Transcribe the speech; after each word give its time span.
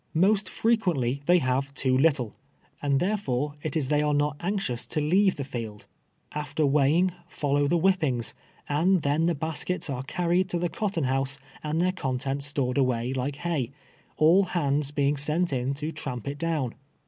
Must 0.15 0.49
frequently 0.49 1.21
they 1.27 1.37
have 1.37 1.75
too 1.75 1.95
little, 1.95 2.33
and 2.81 2.99
therefore 2.99 3.53
it 3.61 3.77
is 3.77 3.89
they 3.89 4.01
are 4.01 4.15
not 4.15 4.35
anxious 4.39 4.87
to 4.87 4.99
leave 4.99 5.35
the 5.35 5.43
Held. 5.43 5.85
After 6.31 6.65
weighing, 6.65 7.11
fulluw 7.29 7.69
tho 7.69 7.77
whippings; 7.77 8.33
and 8.67 9.03
then 9.03 9.25
the 9.25 9.35
baskets 9.35 9.91
are 9.91 10.01
carried 10.01 10.49
to 10.49 10.57
tho 10.57 10.69
cotton 10.69 11.03
house, 11.03 11.37
and 11.63 11.79
their 11.79 11.91
contents 11.91 12.47
stored 12.47 12.79
away 12.79 13.13
like 13.13 13.35
hay, 13.35 13.69
all 14.17 14.45
hands 14.45 14.89
being 14.89 15.17
sent 15.17 15.53
in 15.53 15.75
to 15.75 15.91
tramp 15.91 16.27
it 16.27 16.39
down. 16.39 16.73